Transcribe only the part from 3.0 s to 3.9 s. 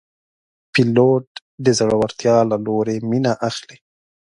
مینه اخلي.